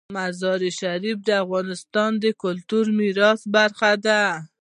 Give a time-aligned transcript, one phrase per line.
[0.17, 4.21] مزارشریف د افغانستان د کلتوري میراث برخه ده.